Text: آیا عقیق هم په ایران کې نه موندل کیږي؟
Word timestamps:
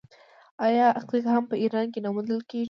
آیا 0.65 0.87
عقیق 0.99 1.25
هم 1.33 1.43
په 1.49 1.55
ایران 1.61 1.85
کې 1.93 1.99
نه 2.05 2.09
موندل 2.13 2.39
کیږي؟ 2.49 2.59